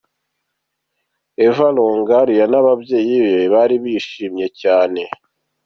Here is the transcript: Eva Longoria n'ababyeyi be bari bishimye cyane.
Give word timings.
Eva 1.47 1.67
Longoria 1.75 2.45
n'ababyeyi 2.49 3.15
be 3.23 3.35
bari 3.53 3.75
bishimye 3.83 4.47
cyane. 4.61 5.01